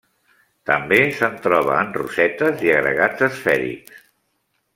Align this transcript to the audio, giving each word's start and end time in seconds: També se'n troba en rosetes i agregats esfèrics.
També 0.69 0.97
se'n 1.17 1.35
troba 1.43 1.75
en 1.81 1.93
rosetes 1.99 2.65
i 2.69 2.73
agregats 2.79 3.27
esfèrics. 3.29 4.03